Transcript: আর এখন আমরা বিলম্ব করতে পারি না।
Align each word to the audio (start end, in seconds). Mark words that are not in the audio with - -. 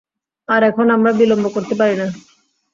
আর 0.49 0.61
এখন 0.63 0.85
আমরা 0.89 1.11
বিলম্ব 1.13 1.45
করতে 1.55 1.73
পারি 1.75 1.95
না। 1.97 2.07